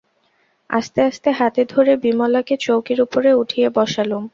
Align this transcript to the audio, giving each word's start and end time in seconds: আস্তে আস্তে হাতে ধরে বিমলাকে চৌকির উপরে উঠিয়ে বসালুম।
আস্তে 0.69 0.99
আস্তে 1.09 1.29
হাতে 1.39 1.61
ধরে 1.73 1.91
বিমলাকে 2.03 2.55
চৌকির 2.65 2.99
উপরে 3.01 3.29
উঠিয়ে 3.41 3.67
বসালুম। 3.77 4.23